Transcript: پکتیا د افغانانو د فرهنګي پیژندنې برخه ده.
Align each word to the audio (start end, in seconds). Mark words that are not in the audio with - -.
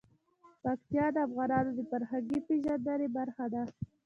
پکتیا 0.63 1.05
د 1.15 1.17
افغانانو 1.27 1.71
د 1.75 1.79
فرهنګي 1.91 2.39
پیژندنې 2.47 3.07
برخه 3.17 3.45
ده. 3.53 3.63